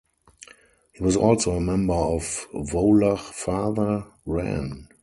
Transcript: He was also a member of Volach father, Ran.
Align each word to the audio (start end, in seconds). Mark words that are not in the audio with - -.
He 0.93 1.03
was 1.03 1.15
also 1.15 1.51
a 1.51 1.61
member 1.61 1.93
of 1.93 2.47
Volach 2.55 3.19
father, 3.19 4.05
Ran. 4.25 4.87